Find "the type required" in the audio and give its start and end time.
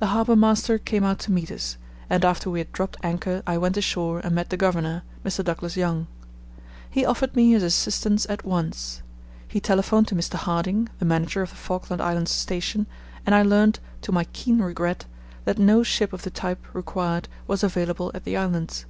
16.22-17.28